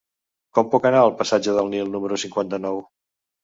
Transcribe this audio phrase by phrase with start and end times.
[0.57, 2.85] Com puc anar al passatge del Nil número cinquanta-nou?